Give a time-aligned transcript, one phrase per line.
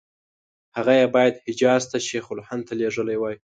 [0.77, 3.35] هغه یې باید حجاز ته شیخ الهند ته لېږلي وای.